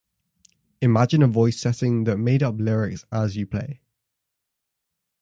Imagine 0.81 1.21
a 1.21 1.27
voice 1.27 1.59
setting 1.59 2.05
that 2.05 2.17
made 2.17 2.41
up 2.41 2.55
lyrics 2.59 3.05
as 3.11 3.35
you 3.35 3.45
play 3.45 3.81